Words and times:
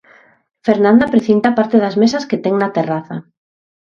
Fernanda 0.65 1.11
precinta 1.13 1.49
parte 1.57 1.77
das 1.83 1.95
mesas 2.01 2.27
que 2.29 2.41
ten 2.43 2.55
na 2.57 2.73
terraza. 2.77 3.17